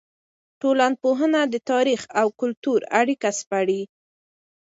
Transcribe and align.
ټولنپوهنه 0.61 1.41
د 1.53 1.55
تاریخ 1.71 2.01
او 2.19 2.27
کلتور 2.39 2.79
اړیکه 3.01 3.29
سپړي. 3.39 3.81